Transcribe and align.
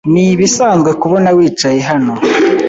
Nibisanzwe 0.13 0.89
kukubona 0.93 1.29
wicaye 1.37 1.79
hano. 1.89 2.13